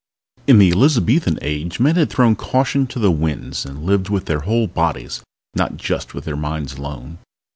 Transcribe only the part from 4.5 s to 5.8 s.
bodies, not